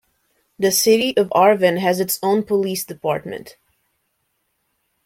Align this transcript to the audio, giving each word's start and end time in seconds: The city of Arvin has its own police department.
The 0.57 0.71
city 0.71 1.15
of 1.15 1.29
Arvin 1.29 1.77
has 1.77 1.99
its 1.99 2.17
own 2.23 2.41
police 2.41 2.83
department. 2.83 3.57